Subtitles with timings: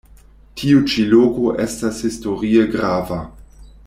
[0.61, 3.21] Tiu ĉi loko estas historie grava.